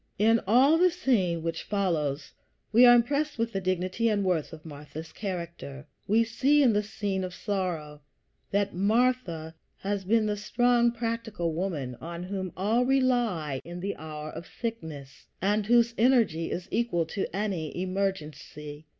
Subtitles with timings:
[0.17, 2.33] In all the scene which follows
[2.71, 5.85] we are impressed with the dignity and worth of Martha's character.
[6.07, 8.01] We see in the scene of sorrow
[8.49, 14.31] that Martha has been the strong, practical woman, on whom all rely in the hour
[14.31, 18.87] of sickness, and whose energy is equal to any emergency.